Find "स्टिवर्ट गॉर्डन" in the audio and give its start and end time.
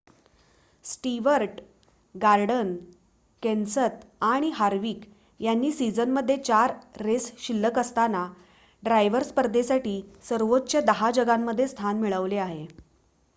0.85-2.73